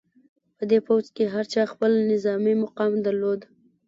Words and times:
په 0.57 0.63
دې 0.71 0.79
پوځ 0.87 1.05
کې 1.15 1.23
هر 1.33 1.45
چا 1.53 1.63
خپل 1.73 1.91
نظامي 2.11 2.53
مقام 2.63 2.91
درلود. 3.05 3.41